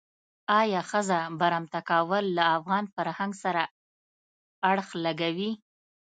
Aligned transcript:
آیا 0.59 0.81
ښځه 0.89 1.19
برمته 1.39 1.79
کول 1.89 2.25
له 2.37 2.43
افغان 2.57 2.85
فرهنګ 2.95 3.33
سره 3.43 3.63
اړخ 4.69 4.87
لګوي. 5.05 5.51